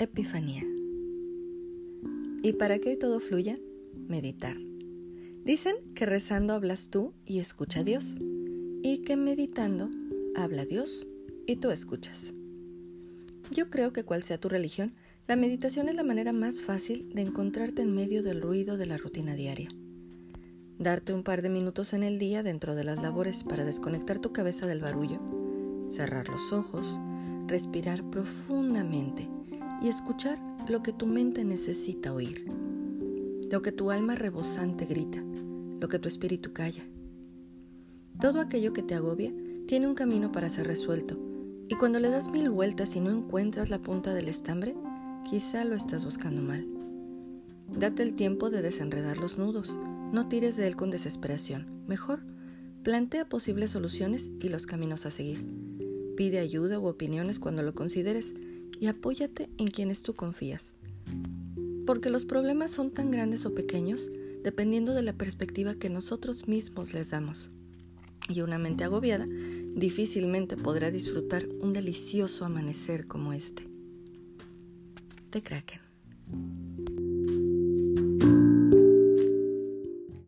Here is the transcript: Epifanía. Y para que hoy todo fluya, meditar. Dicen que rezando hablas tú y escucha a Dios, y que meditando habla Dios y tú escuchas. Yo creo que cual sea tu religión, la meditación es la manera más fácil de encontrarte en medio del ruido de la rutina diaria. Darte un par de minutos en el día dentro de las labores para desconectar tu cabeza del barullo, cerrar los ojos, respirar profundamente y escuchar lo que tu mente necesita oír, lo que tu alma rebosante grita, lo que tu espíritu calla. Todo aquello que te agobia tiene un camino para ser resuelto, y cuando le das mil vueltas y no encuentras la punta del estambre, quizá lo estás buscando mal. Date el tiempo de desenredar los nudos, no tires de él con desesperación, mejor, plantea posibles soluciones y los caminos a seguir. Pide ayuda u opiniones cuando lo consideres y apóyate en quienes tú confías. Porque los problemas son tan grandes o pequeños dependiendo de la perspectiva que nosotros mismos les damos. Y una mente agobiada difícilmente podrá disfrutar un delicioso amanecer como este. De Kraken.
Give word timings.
Epifanía. 0.00 0.64
Y 2.42 2.54
para 2.54 2.78
que 2.78 2.88
hoy 2.88 2.96
todo 2.96 3.20
fluya, 3.20 3.58
meditar. 4.08 4.56
Dicen 5.44 5.76
que 5.94 6.06
rezando 6.06 6.54
hablas 6.54 6.88
tú 6.88 7.12
y 7.26 7.38
escucha 7.38 7.80
a 7.80 7.84
Dios, 7.84 8.16
y 8.82 9.02
que 9.04 9.16
meditando 9.16 9.90
habla 10.34 10.64
Dios 10.64 11.06
y 11.46 11.56
tú 11.56 11.70
escuchas. 11.70 12.32
Yo 13.50 13.68
creo 13.68 13.92
que 13.92 14.04
cual 14.04 14.22
sea 14.22 14.40
tu 14.40 14.48
religión, 14.48 14.94
la 15.28 15.36
meditación 15.36 15.90
es 15.90 15.96
la 15.96 16.02
manera 16.02 16.32
más 16.32 16.62
fácil 16.62 17.10
de 17.12 17.20
encontrarte 17.20 17.82
en 17.82 17.94
medio 17.94 18.22
del 18.22 18.40
ruido 18.40 18.78
de 18.78 18.86
la 18.86 18.96
rutina 18.96 19.34
diaria. 19.34 19.68
Darte 20.78 21.12
un 21.12 21.22
par 21.22 21.42
de 21.42 21.50
minutos 21.50 21.92
en 21.92 22.04
el 22.04 22.18
día 22.18 22.42
dentro 22.42 22.74
de 22.74 22.84
las 22.84 23.02
labores 23.02 23.44
para 23.44 23.66
desconectar 23.66 24.18
tu 24.18 24.32
cabeza 24.32 24.66
del 24.66 24.80
barullo, 24.80 25.20
cerrar 25.90 26.30
los 26.30 26.54
ojos, 26.54 26.98
respirar 27.46 28.02
profundamente 28.08 29.28
y 29.80 29.88
escuchar 29.88 30.38
lo 30.68 30.82
que 30.82 30.92
tu 30.92 31.06
mente 31.06 31.44
necesita 31.44 32.12
oír, 32.12 32.44
lo 33.50 33.62
que 33.62 33.72
tu 33.72 33.90
alma 33.90 34.14
rebosante 34.14 34.84
grita, 34.84 35.22
lo 35.80 35.88
que 35.88 35.98
tu 35.98 36.08
espíritu 36.08 36.52
calla. 36.52 36.82
Todo 38.20 38.40
aquello 38.40 38.72
que 38.72 38.82
te 38.82 38.94
agobia 38.94 39.32
tiene 39.66 39.86
un 39.86 39.94
camino 39.94 40.30
para 40.30 40.50
ser 40.50 40.66
resuelto, 40.66 41.18
y 41.68 41.76
cuando 41.76 42.00
le 42.00 42.10
das 42.10 42.30
mil 42.30 42.50
vueltas 42.50 42.96
y 42.96 43.00
no 43.00 43.10
encuentras 43.10 43.70
la 43.70 43.80
punta 43.80 44.12
del 44.12 44.28
estambre, 44.28 44.76
quizá 45.28 45.64
lo 45.64 45.76
estás 45.76 46.04
buscando 46.04 46.42
mal. 46.42 46.66
Date 47.78 48.02
el 48.02 48.14
tiempo 48.14 48.50
de 48.50 48.62
desenredar 48.62 49.16
los 49.16 49.38
nudos, 49.38 49.78
no 50.12 50.28
tires 50.28 50.56
de 50.56 50.66
él 50.66 50.76
con 50.76 50.90
desesperación, 50.90 51.84
mejor, 51.86 52.24
plantea 52.82 53.28
posibles 53.28 53.70
soluciones 53.70 54.32
y 54.40 54.48
los 54.48 54.66
caminos 54.66 55.06
a 55.06 55.10
seguir. 55.10 55.44
Pide 56.16 56.40
ayuda 56.40 56.80
u 56.80 56.86
opiniones 56.86 57.38
cuando 57.38 57.62
lo 57.62 57.74
consideres 57.74 58.34
y 58.80 58.86
apóyate 58.86 59.50
en 59.58 59.70
quienes 59.70 60.02
tú 60.02 60.14
confías. 60.14 60.74
Porque 61.86 62.10
los 62.10 62.24
problemas 62.24 62.72
son 62.72 62.90
tan 62.90 63.10
grandes 63.10 63.46
o 63.46 63.54
pequeños 63.54 64.10
dependiendo 64.42 64.94
de 64.94 65.02
la 65.02 65.12
perspectiva 65.12 65.74
que 65.74 65.90
nosotros 65.90 66.48
mismos 66.48 66.94
les 66.94 67.10
damos. 67.10 67.50
Y 68.28 68.40
una 68.40 68.58
mente 68.58 68.84
agobiada 68.84 69.26
difícilmente 69.74 70.56
podrá 70.56 70.90
disfrutar 70.90 71.46
un 71.60 71.72
delicioso 71.72 72.44
amanecer 72.44 73.06
como 73.06 73.32
este. 73.32 73.66
De 75.30 75.42
Kraken. 75.42 75.80